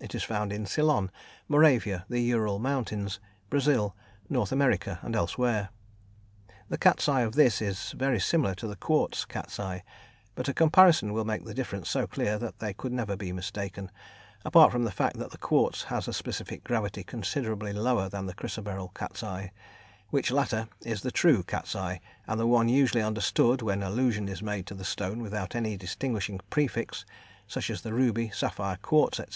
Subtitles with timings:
[0.00, 1.10] It is found in Ceylon,
[1.48, 3.94] Moravia, the Ural Mountains, Brazil,
[4.26, 5.68] North America, and elsewhere.
[6.70, 9.82] The cat's eye of this is very similar to the quartz cat's eye,
[10.34, 13.90] but a comparison will make the difference so clear that they could never be mistaken,
[14.46, 18.32] apart from the fact that the quartz has a specific gravity considerably lower than the
[18.34, 19.52] chrysoberyl cat's eye,
[20.08, 24.42] which latter is the true cat's eye, and the one usually understood when allusion is
[24.42, 27.04] made to the stone without any distinguishing prefix,
[27.46, 29.34] such as the ruby, sapphire, quartz, etc.